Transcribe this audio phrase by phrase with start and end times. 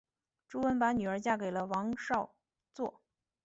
[0.47, 2.33] 朱温把女儿嫁给了王昭
[2.73, 2.91] 祚。